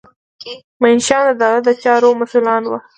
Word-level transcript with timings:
منشیان 0.81 1.23
د 1.27 1.31
دولت 1.41 1.63
د 1.65 1.69
چارو 1.83 2.09
مسؤلان 2.21 2.63
وو. 2.65 2.77